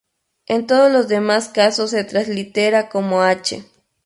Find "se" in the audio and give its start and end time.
1.91-2.03